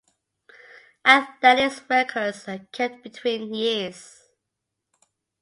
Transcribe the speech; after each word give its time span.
Athletics 1.05 1.81
records 1.87 2.47
are 2.47 2.57
kept 2.71 3.03
between 3.03 3.53
years. 3.53 4.23